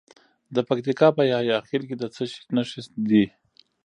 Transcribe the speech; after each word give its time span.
د 0.55 0.57
پکتیکا 0.67 1.07
په 1.17 1.21
یحیی 1.31 1.57
خیل 1.67 1.83
کې 1.89 1.95
د 1.97 2.03
څه 2.15 2.23
شي 2.31 2.39
نښې 2.55 2.81
دي؟ 3.09 3.23